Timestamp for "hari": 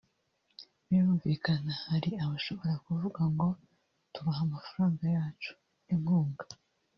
1.85-2.11